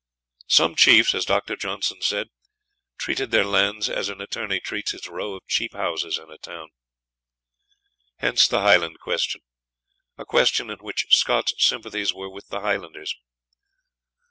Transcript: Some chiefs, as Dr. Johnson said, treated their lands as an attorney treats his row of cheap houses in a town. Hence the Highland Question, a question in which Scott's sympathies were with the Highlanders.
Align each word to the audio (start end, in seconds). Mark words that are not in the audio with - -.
Some 0.47 0.73
chiefs, 0.75 1.13
as 1.13 1.25
Dr. 1.25 1.55
Johnson 1.55 2.01
said, 2.01 2.29
treated 2.97 3.29
their 3.29 3.45
lands 3.45 3.87
as 3.87 4.09
an 4.09 4.19
attorney 4.19 4.59
treats 4.59 4.93
his 4.93 5.07
row 5.07 5.35
of 5.35 5.45
cheap 5.45 5.73
houses 5.75 6.17
in 6.17 6.31
a 6.31 6.39
town. 6.39 6.69
Hence 8.15 8.47
the 8.47 8.61
Highland 8.61 8.99
Question, 8.99 9.41
a 10.17 10.25
question 10.25 10.71
in 10.71 10.79
which 10.79 11.05
Scott's 11.11 11.53
sympathies 11.63 12.15
were 12.15 12.31
with 12.31 12.47
the 12.47 12.61
Highlanders. 12.61 13.15